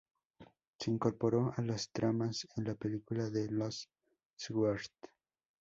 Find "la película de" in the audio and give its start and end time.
2.63-3.47